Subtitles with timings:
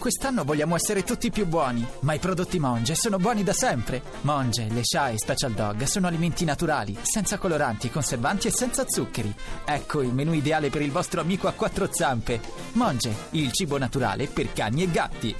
[0.00, 4.00] Quest'anno vogliamo essere tutti più buoni, ma i prodotti Monge sono buoni da sempre.
[4.22, 9.30] Monge, le Sha e Special Dog sono alimenti naturali, senza coloranti, conservanti e senza zuccheri.
[9.62, 12.40] Ecco il menù ideale per il vostro amico a quattro zampe.
[12.72, 15.36] Monge, il cibo naturale per cani e gatti.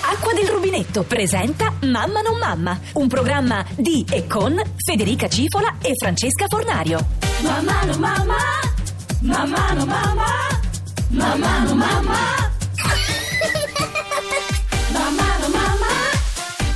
[0.00, 5.92] Acqua del rubinetto presenta Mamma non mamma, un programma di e con Federica Cifola e
[6.00, 7.06] Francesca Fornario.
[7.42, 8.36] Mamma no mamma,
[9.20, 10.57] mamma no mamma,
[11.18, 12.20] mamma no mamma.
[14.92, 15.92] Mamma no mamma,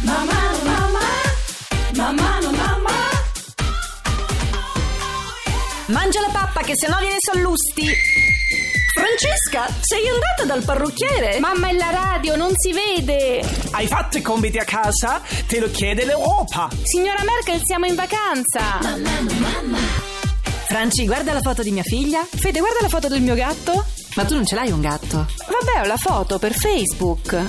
[0.03, 1.07] mamma no mamma,
[1.95, 2.97] mamma no mamma.
[5.87, 7.87] Mangia la pappa che sennò viene sallusti.
[8.95, 11.39] Francesca, sei andata dal parrucchiere?
[11.39, 13.43] Mamma è la radio, non si vede!
[13.71, 15.23] Hai fatto i compiti a casa?
[15.47, 16.69] Te lo chiede l'Europa.
[16.83, 18.81] Signora Merkel, siamo in vacanza!
[20.67, 22.27] Franci, guarda la foto di mia figlia.
[22.29, 23.85] Fede, guarda la foto del mio gatto.
[24.15, 25.27] Ma tu non ce l'hai un gatto?
[25.47, 27.45] Vabbè, ho la foto per Facebook.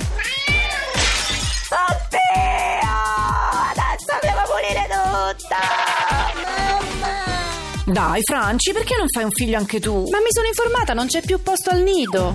[7.84, 10.08] Dai, Franci, perché non fai un figlio anche tu?
[10.10, 12.34] Ma mi sono informata, non c'è più posto al nido.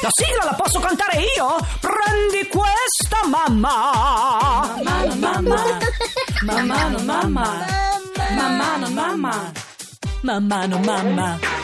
[0.00, 1.56] La sigla la posso cantare io?
[1.80, 4.76] Prendi questa, mamma.
[4.84, 5.78] Mamma mamma,
[6.42, 7.66] mamma no mamma,
[8.36, 9.52] mamma no mamma.
[10.20, 11.57] Mamma no mamma.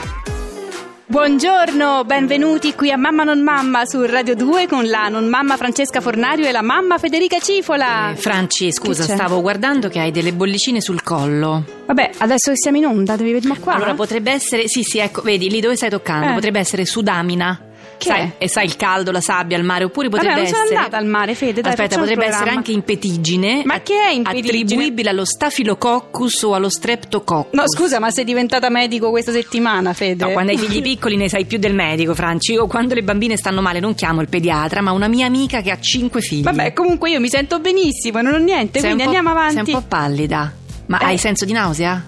[1.07, 6.01] Buongiorno, benvenuti qui a Mamma non mamma su Radio 2 con la non mamma Francesca
[6.01, 8.13] Fornario e la mamma Federica Cifola.
[8.13, 9.15] Eh, Franci, scusa, Che c'è?
[9.15, 11.63] stavo guardando che hai delle bollicine sul collo.
[11.85, 13.75] Vabbè, adesso che siamo in onda, devi vedere qua.
[13.75, 14.67] Allora, potrebbe essere.
[14.67, 16.31] Sì, sì, ecco, vedi lì dove stai toccando.
[16.31, 16.35] Eh.
[16.35, 17.61] Potrebbe essere sudamina.
[17.97, 20.63] Che sai, e sai il caldo, la sabbia, il mare, oppure potrebbe Vabbè, non sono
[20.65, 20.79] essere.
[20.79, 23.63] andata al mare, Fede, dai, Aspetta, potrebbe essere anche impetigine.
[23.65, 24.63] Ma che è impetigine?
[24.63, 27.53] Attribuibile allo staphylococcus o allo streptococcus.
[27.59, 30.25] No, scusa, ma sei diventata medico questa settimana, Fede?
[30.25, 32.57] No, quando hai figli piccoli ne sai più del medico, Franci.
[32.57, 35.71] O quando le bambine stanno male non chiamo il pediatra, ma una mia amica che
[35.71, 36.43] ha cinque figli.
[36.43, 39.65] Vabbè, comunque io mi sento benissimo, non ho niente, Sei quindi andiamo avanti.
[39.65, 40.53] Sei un po' pallida.
[40.87, 41.05] Ma Eh.
[41.07, 42.05] hai senso di nausea?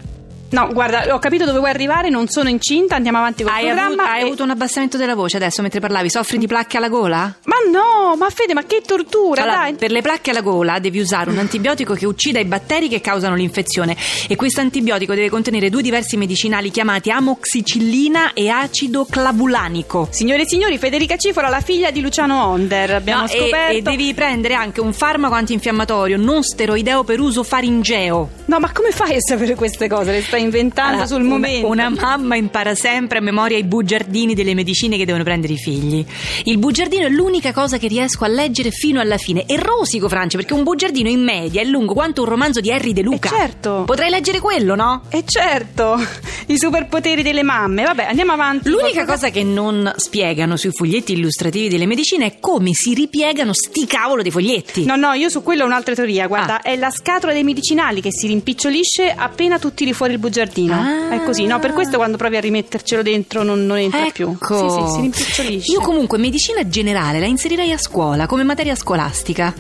[0.57, 3.89] No, guarda, ho capito dove vuoi arrivare, non sono incinta, andiamo avanti col Hai, programma.
[3.89, 6.09] avuto, hai e- avuto un abbassamento della voce adesso mentre parlavi?
[6.09, 7.31] Soffri di placche alla gola?
[7.45, 9.75] Ma no, ma Fede, ma che tortura, Allora, dai.
[9.75, 13.35] per le placche alla gola devi usare un antibiotico che uccida i batteri che causano
[13.35, 13.97] l'infezione
[14.29, 20.09] e questo antibiotico deve contenere due diversi medicinali chiamati amoxicillina e acido clavulanico.
[20.11, 23.77] Signore e signori, Federica Cifola, la figlia di Luciano Onder, abbiamo No, e- scoperto.
[23.77, 28.31] e, devi prendere anche un farmaco antinfiammatorio non steroideo per uso faringeo.
[28.47, 30.13] No, ma come fai a sapere queste cose?
[30.13, 31.67] Le stai inventando Allora, sul una- momento.
[31.67, 36.05] Una, mamma impara sempre a memoria i bugiardini delle medicine che devono prendere i figli.
[36.45, 39.45] Il bugiardino è l'unica cosa che riesco a leggere fino alla fine.
[39.47, 42.93] E rosico, Francia, perché un bugiardino in media è lungo quanto un romanzo di Harry
[42.93, 43.29] De Luca.
[43.29, 43.83] Eh, certo.
[43.85, 45.03] Potrei leggere quello, no?
[45.11, 45.99] E certo,
[46.47, 47.83] i superpoteri delle mamme.
[47.85, 48.69] Vabbè, andiamo avanti.
[48.69, 53.53] L'unica Col- cosa che non spiegano sui foglietti illustrativi delle medicine è come si ripiegano
[53.53, 54.85] sti cavolo dei foglietti.
[54.85, 56.27] No, no, io su quello ho un'altra teoria.
[56.27, 56.63] Guarda, Ah.
[56.63, 60.75] è la scatola dei medicinali che si rimpicciolisce appena tu tiri fuori il bugiardino.
[60.75, 61.15] Ah.
[61.15, 61.59] È così, no?
[61.59, 64.31] Per questo quando provi a rimettercelo dentro non, non entra più.
[64.31, 64.57] Ecco.
[64.57, 65.73] Sì, sì, si rimpicciolisce.
[65.73, 69.55] Io comunque medicina generale la inserirei a scuola come materia scolastica.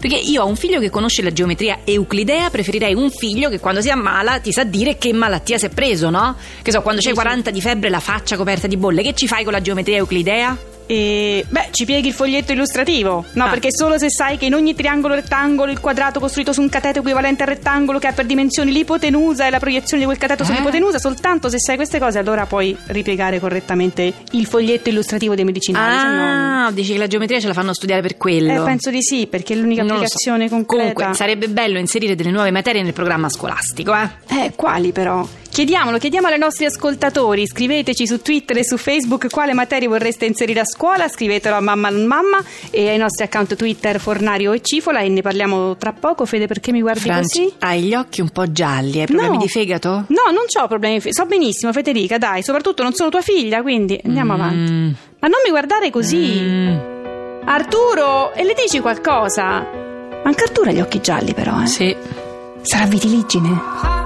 [0.00, 3.80] Perché io ho un figlio che conosce la geometria euclidea, preferirei un figlio che quando
[3.80, 6.36] si ammala ti sa dire che malattia si è preso, no?
[6.62, 7.14] Che so, quando Sì, sì.
[7.14, 9.96] 40 di febbre e la faccia coperta di bolle, che ci fai con la geometria
[9.96, 10.71] euclidea?
[10.86, 13.24] E, beh, ci pieghi il foglietto illustrativo.
[13.32, 13.48] No, Ah.
[13.48, 16.98] perché solo se sai che in ogni triangolo rettangolo il quadrato costruito su un cateto
[16.98, 20.46] equivalente al rettangolo che ha per dimensioni l'ipotenusa e la proiezione di quel cateto Eh?
[20.46, 25.98] sull'ipotenusa, soltanto se sai queste cose allora puoi ripiegare correttamente il foglietto illustrativo dei medicinali.
[25.98, 28.52] se no- Ah, dici che la geometria ce la fanno studiare per quello.
[28.62, 30.02] Eh, penso di sì, perché è l'unica Non lo so.
[30.04, 30.92] applicazione concreta.
[30.92, 34.08] Comunque, sarebbe bello inserire delle nuove materie nel programma scolastico, eh?
[34.28, 35.26] Eh, quali però?
[35.52, 37.46] Chiediamolo, chiediamo ai nostri ascoltatori.
[37.46, 41.08] Scriveteci su Twitter e su Facebook quale materie vorreste inserire a scuola.
[41.08, 45.20] Scrivetelo a Mamma non Mamma e ai nostri account Twitter Fornario e Cifola e ne
[45.20, 46.24] parliamo tra poco.
[46.24, 47.54] Fede, perché mi guardi Franci, così?
[47.58, 49.42] hai gli occhi un po' gialli, hai problemi No.
[49.42, 49.88] di fegato?
[50.08, 51.00] No, non ho problemi.
[51.12, 54.72] So benissimo, Federica, dai, soprattutto non sono tua figlia, quindi andiamo avanti.
[54.72, 54.90] Mm.
[55.18, 56.40] Ma non mi guardare così.
[56.40, 56.76] Mm.
[57.44, 59.66] Arturo, e le dici qualcosa?
[60.24, 61.66] Anche Arturo ha gli occhi gialli, però, eh.
[61.66, 61.94] Sì.
[62.62, 64.01] Sarà vitiligine.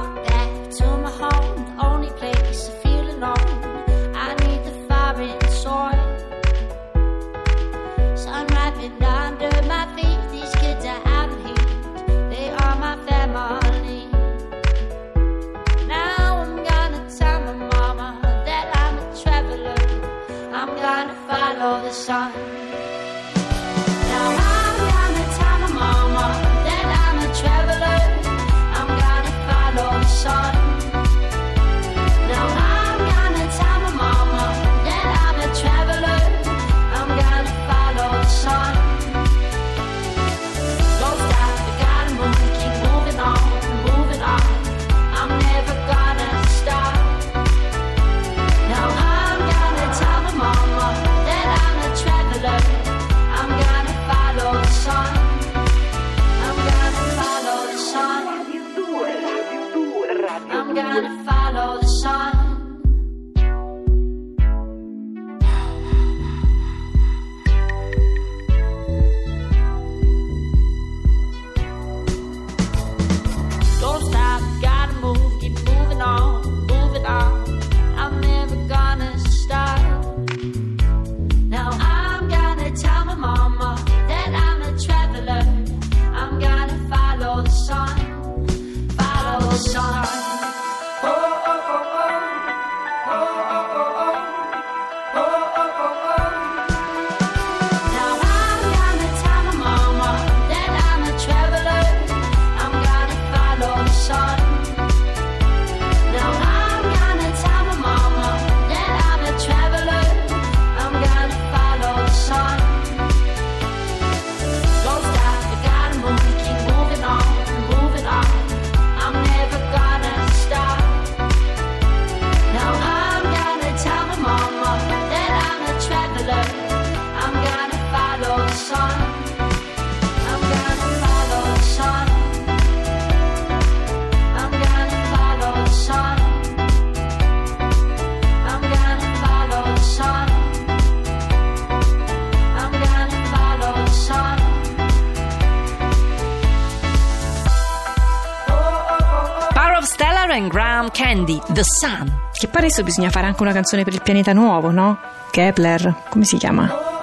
[149.77, 152.11] Of Stellar and Graham Candy, The Sun.
[152.33, 154.99] Che pare adesso bisogna fare anche una canzone per il pianeta nuovo, no?
[155.31, 156.95] Kepler, come si chiama?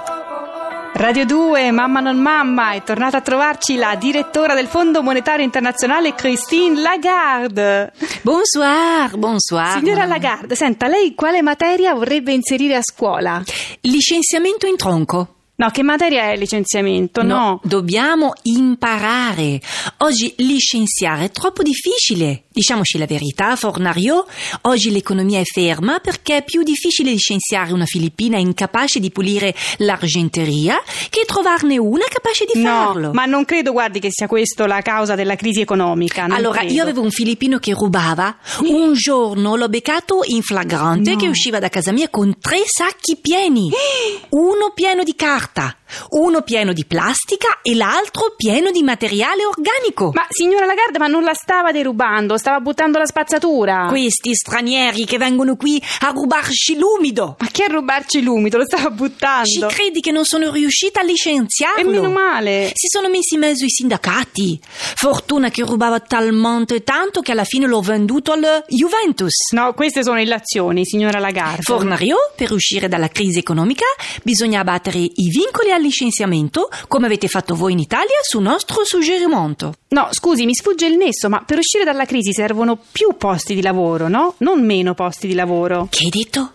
[0.94, 6.14] Radio 2, Mamma non mamma, è tornata a trovarci la direttora del Fondo Monetario Internazionale
[6.14, 7.92] Christine Lagarde.
[8.22, 9.78] Bonsoir, bonsoir.
[9.78, 13.42] Signora Lagarde, senta, lei quale materia vorrebbe inserire a scuola?
[13.82, 15.33] Licenziamento in tronco.
[15.56, 17.22] No, che materia è licenziamento?
[17.22, 17.60] No.
[17.62, 19.60] dobbiamo imparare.
[19.98, 22.42] Oggi licenziare è troppo difficile.
[22.50, 24.26] Diciamoci la verità, Fornario,
[24.62, 30.76] oggi l'economia è ferma perché è più difficile licenziare una filippina incapace di pulire l'argenteria
[31.08, 33.06] che trovarne una capace di farlo.
[33.08, 36.24] No, ma non credo, guardi, che sia questa la causa della crisi economica.
[36.24, 36.72] Allora, credo.
[36.74, 38.36] io avevo un filippino che rubava.
[38.62, 41.16] Un giorno l'ho beccato in flagrante No.
[41.16, 43.70] che usciva da casa mia con tre sacchi pieni.
[44.30, 45.83] Uno pieno di carta, Martha.
[46.10, 50.10] Uno pieno di plastica e l'altro pieno di materiale organico.
[50.14, 53.86] Ma signora Lagarde, ma non la stava derubando, stava buttando la spazzatura.
[53.88, 57.36] Questi stranieri che vengono qui a rubarci l'umido.
[57.38, 58.58] Ma che a rubarci l'umido?
[58.58, 59.66] Lo stava Ci buttando.
[59.68, 61.80] credi che non sono riuscita a licenziarlo?
[61.80, 62.70] E meno male.
[62.74, 64.60] Si sono messi in mezzo i sindacati.
[64.94, 69.52] Fortuna che rubava talmente tanto che alla fine l'ho venduto al Juventus.
[69.52, 71.62] No, queste sono illazioni, signora Lagarde.
[71.62, 73.84] Fornario, per uscire dalla crisi economica
[74.22, 79.74] bisogna abbattere i vincoli al licenziamento, come avete fatto voi in Italia su nostro suggerimento.
[79.88, 83.62] No, scusi, mi sfugge il nesso, ma per uscire dalla crisi servono più posti di
[83.62, 84.34] lavoro, no?
[84.38, 85.86] Non meno posti di lavoro.
[85.90, 86.52] Che hai detto?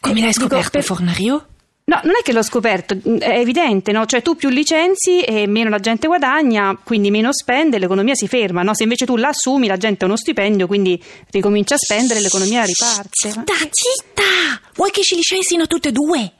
[0.00, 1.46] Come l'hai Dico, scoperto, per- Fornario?
[1.88, 4.04] No, non è che l'ho scoperto, è evidente, no?
[4.04, 8.62] Cioè tu più licenzi e meno la gente guadagna, quindi meno spende, l'economia si ferma,
[8.62, 8.74] no?
[8.74, 12.62] Se invece tu la assumi, la gente ha uno stipendio, quindi ricomincia a spendere, l'economia
[12.64, 13.30] riparte.
[13.30, 14.22] Zitta, zitta!
[14.74, 16.32] Vuoi che ci licenzino tutte e due?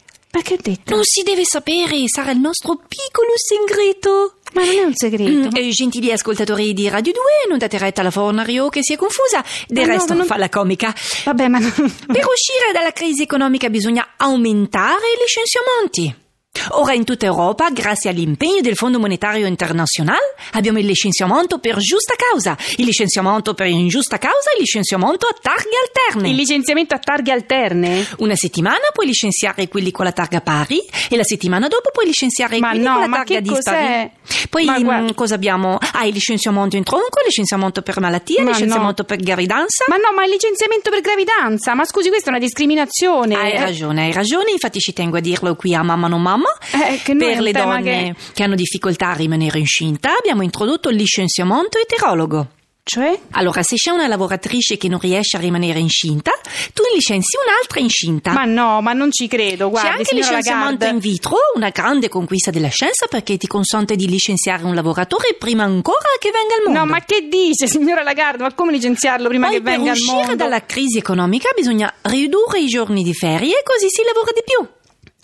[0.43, 0.95] Che ho detto?
[0.95, 4.35] Non si deve sapere, sarà il nostro piccolo segreto.
[4.53, 5.49] Ma non è un segreto.
[5.49, 8.97] Mm, eh, gentili ascoltatori di Radio 2, non date retta alla Fornario che si è
[8.97, 9.45] confusa.
[9.67, 10.95] Del Ma no, resto ma non- fa la comica.
[11.25, 11.71] Vabbè, ma non...
[11.73, 16.27] Per uscire dalla crisi economica bisogna aumentare i licenziamenti.
[16.71, 22.15] Ora in tutta Europa, grazie all'impegno del Fondo Monetario Internazionale, abbiamo il licenziamento per giusta
[22.17, 26.29] causa, il licenziamento per ingiusta causa e il licenziamento a targhe alterne.
[26.31, 28.07] Il licenziamento a targhe alterne?
[28.19, 32.59] Una settimana puoi licenziare quelli con la targa pari e la settimana dopo puoi licenziare
[32.59, 34.11] Ma quelli no, con la targa dispari.
[34.51, 35.79] Poi guarda- mm, cosa abbiamo?
[35.93, 39.09] Ah, il licenziamento in tronco, il licenziamento per malattia, il licenziamento no.
[39.09, 39.85] per gravidanza.
[39.89, 41.75] Ma no, ma il licenziamento per gravidanza?
[41.75, 43.35] Ma scusi, questa è una discriminazione.
[43.35, 46.48] Hai Eh, ragione, hai ragione, infatti ci tengo a dirlo qui a Mamma non Mamma.
[46.73, 48.43] Eh, che per le donne che...
[48.43, 52.49] hanno difficoltà a rimanere incinta abbiamo introdotto il licenziamento eterologo.
[52.89, 53.21] Cioè?
[53.33, 56.31] Allora, se c'è una lavoratrice che non riesce a rimanere incinta,
[56.73, 58.33] tu licenzi un'altra incinta.
[58.33, 60.89] Ma no, ma non ci credo, C'è guardi, anche il licenziamento Lagarde.
[60.95, 65.65] in vitro, una grande conquista della scienza perché ti consente di licenziare un lavoratore prima
[65.65, 66.79] ancora che venga al mondo.
[66.79, 68.43] No, ma che dice, signora Lagarde?
[68.45, 70.35] Ma come licenziarlo prima Poi che venga per al uscire mondo?
[70.37, 74.67] dalla crisi economica bisogna ridurre i giorni di ferie così si lavora di più.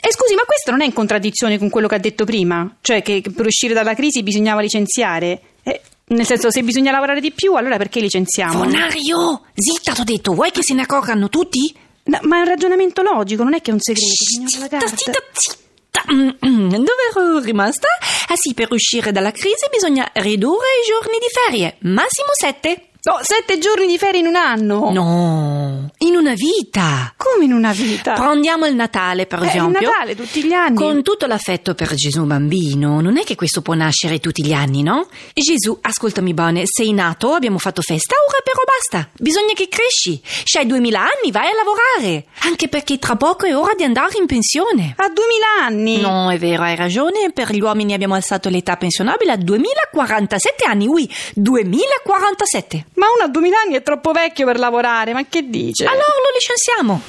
[0.06, 2.76] E scusi, ma questo non è in contraddizione con quello che ha detto prima?
[2.82, 5.40] Cioè che per uscire dalla crisi bisognava licenziare?
[5.62, 8.64] Eh, nel senso, se bisogna lavorare di più, allora perché licenziamo?
[8.64, 9.46] Bonario!
[9.54, 10.34] Zitta, t'ho detto!
[10.34, 11.74] Vuoi che se ne accorgano tutti?
[12.04, 16.04] No, ma è un ragionamento logico, non è che è un segreto, Zitta, Zitta, zitta,
[16.06, 17.88] dove ero rimasta?
[18.28, 22.88] Ah sì, per uscire dalla crisi bisogna ridurre i giorni di ferie, massimo sette!
[23.06, 24.90] No, sette giorni di ferie in un anno!
[24.90, 27.12] No, in una vita!
[27.18, 28.14] Come in una vita?
[28.14, 29.78] Prendiamo il Natale, per eh, esempio.
[29.78, 30.74] Il Natale, tutti gli anni.
[30.74, 34.82] Con tutto l'affetto per Gesù bambino, non è che questo può nascere tutti gli anni,
[34.82, 35.06] no?
[35.34, 39.10] Gesù, ascoltami bene, sei nato, abbiamo fatto festa, ora però basta.
[39.18, 40.18] Bisogna che cresci.
[40.24, 42.28] Se hai duemila anni, vai a lavorare.
[42.44, 44.94] Anche perché tra poco è ora di andare in pensione.
[44.96, 46.00] A duemila anni?
[46.00, 47.32] No, è vero, hai ragione.
[47.34, 52.92] Per gli uomini abbiamo alzato l'età pensionabile a 2047 anni, oui, 2047.
[52.94, 55.84] Ma uno a 2000 anni è troppo vecchio per lavorare, ma che dice?
[55.84, 57.02] Allora lo licenziamo.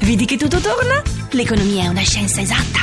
[0.00, 1.00] Vedi che tutto torna?
[1.30, 2.80] L'economia è una scienza esatta.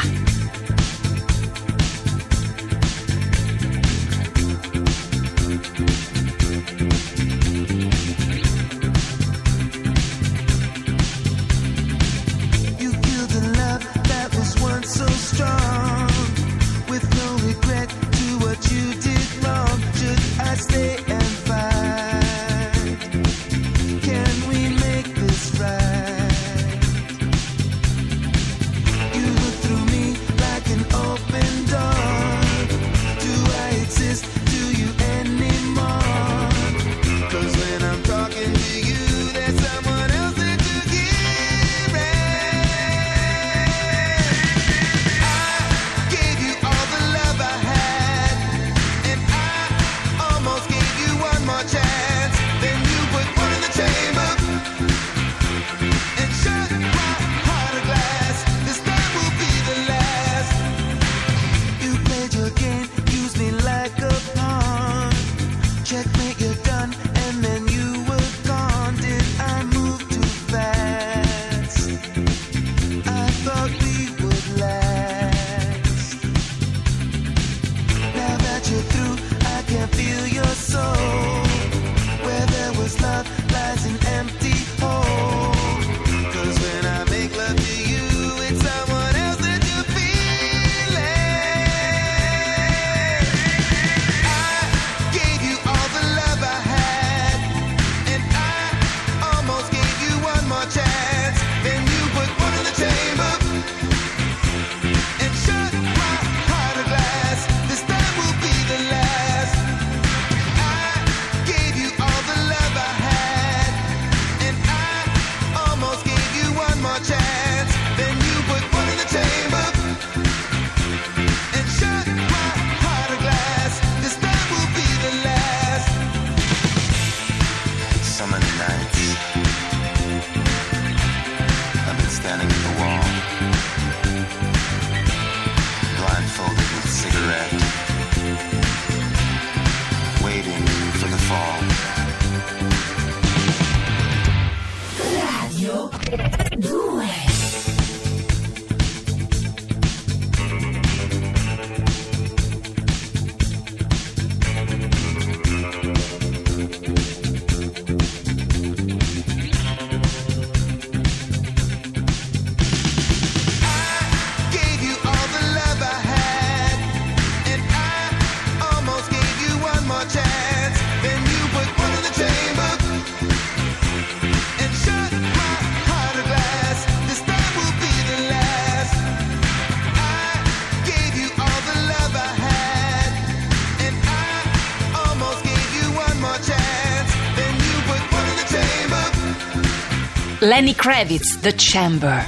[190.43, 192.25] Lenny Kravitz, The Chamber.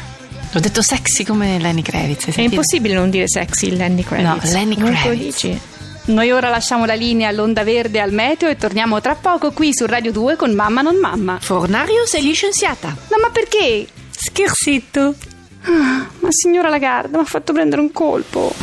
[0.52, 2.28] L'ho detto sexy come Lenny Kravitz.
[2.28, 4.52] È impossibile non dire sexy Lenny Kravitz.
[4.52, 5.04] No, Lenny Kravitz.
[5.04, 5.60] Non lo dici.
[6.06, 9.88] Noi ora lasciamo la linea all'onda verde al meteo e torniamo tra poco qui su
[9.88, 11.40] Radio 2 con Mamma non Mamma.
[11.42, 12.90] Fornario sei licenziata.
[12.90, 13.88] No, ma perché?
[14.12, 15.16] Scherzito.
[15.64, 18.54] Ah, ma signora Lagarde, mi ha fatto prendere un colpo.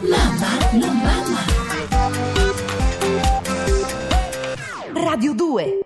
[0.00, 1.42] Mamma non Mamma.
[4.94, 5.83] Radio 2